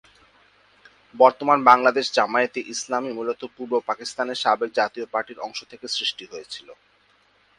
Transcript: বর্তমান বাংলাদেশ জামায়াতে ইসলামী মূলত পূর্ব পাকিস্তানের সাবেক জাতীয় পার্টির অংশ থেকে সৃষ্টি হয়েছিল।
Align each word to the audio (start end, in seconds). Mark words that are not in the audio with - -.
বর্তমান 1.15 1.59
বাংলাদেশ 1.63 2.05
জামায়াতে 2.13 2.59
ইসলামী 2.73 3.11
মূলত 3.13 3.41
পূর্ব 3.55 3.73
পাকিস্তানের 3.89 4.41
সাবেক 4.43 4.69
জাতীয় 4.73 5.05
পার্টির 5.13 5.39
অংশ 5.39 5.59
থেকে 5.71 5.85
সৃষ্টি 5.87 6.23
হয়েছিল। 6.31 6.67